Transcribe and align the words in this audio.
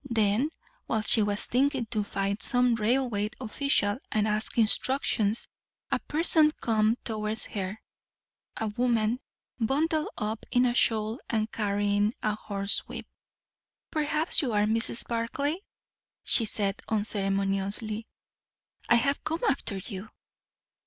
Then, 0.09 0.49
while 0.87 1.01
she 1.03 1.21
was 1.21 1.45
thinking 1.45 1.85
to 1.91 2.03
find 2.03 2.41
some 2.41 2.73
railway 2.73 3.29
official 3.39 3.99
and 4.11 4.27
ask 4.27 4.57
instructions, 4.57 5.47
a 5.91 5.99
person 5.99 6.51
came 6.59 6.95
towards 7.03 7.45
her; 7.45 7.79
a 8.57 8.69
woman, 8.69 9.19
bundled 9.59 10.07
up 10.17 10.43
in 10.49 10.65
a 10.65 10.73
shawl 10.73 11.19
and 11.29 11.51
carrying 11.51 12.15
a 12.23 12.33
horsewhip. 12.35 13.05
"Perhaps 13.91 14.41
you 14.41 14.53
are 14.53 14.65
Mrs. 14.65 15.07
Barclay?" 15.07 15.57
she 16.23 16.45
said 16.45 16.81
unceremoniously. 16.89 18.07
"I 18.89 18.95
have 18.95 19.23
come 19.23 19.41
after 19.47 19.77
you." 19.77 20.09